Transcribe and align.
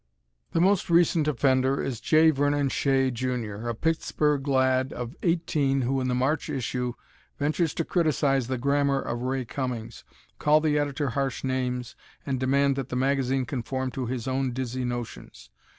The 0.53 0.59
most 0.59 0.89
recent 0.89 1.27
offender 1.27 1.79
is 1.79 2.01
J. 2.01 2.31
Vernon 2.31 2.69
Shea, 2.69 3.11
Jr., 3.11 3.67
a 3.69 3.75
Pittsburgh 3.75 4.47
lad 4.47 4.91
of 4.93 5.15
eighteen 5.21 5.81
who, 5.81 6.01
in 6.01 6.07
the 6.07 6.15
March 6.15 6.49
issue, 6.49 6.93
ventures 7.37 7.75
to 7.75 7.85
criticize 7.85 8.47
the 8.47 8.57
grammar 8.57 8.99
of 8.99 9.21
Ray 9.21 9.45
Cummings, 9.45 10.03
call 10.39 10.59
the 10.59 10.79
Editor 10.79 11.09
harsh 11.09 11.43
names, 11.43 11.95
and 12.25 12.39
demand 12.39 12.77
that 12.77 12.89
the 12.89 12.95
magazine 12.95 13.45
conform 13.45 13.91
to 13.91 14.07
his 14.07 14.27
own 14.27 14.53
dizzy 14.53 14.85
notions. 14.85 15.51